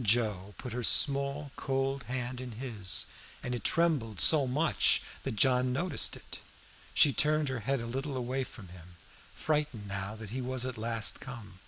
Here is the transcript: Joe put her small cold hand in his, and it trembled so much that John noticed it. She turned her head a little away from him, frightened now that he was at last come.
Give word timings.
Joe 0.00 0.54
put 0.56 0.72
her 0.72 0.84
small 0.84 1.50
cold 1.56 2.04
hand 2.04 2.40
in 2.40 2.52
his, 2.62 3.06
and 3.42 3.56
it 3.56 3.64
trembled 3.64 4.20
so 4.20 4.46
much 4.46 5.02
that 5.24 5.34
John 5.34 5.72
noticed 5.72 6.14
it. 6.14 6.38
She 6.94 7.12
turned 7.12 7.48
her 7.48 7.58
head 7.66 7.80
a 7.80 7.86
little 7.86 8.16
away 8.16 8.44
from 8.44 8.68
him, 8.68 8.98
frightened 9.34 9.88
now 9.88 10.14
that 10.14 10.30
he 10.30 10.40
was 10.40 10.64
at 10.64 10.78
last 10.78 11.18
come. 11.18 11.58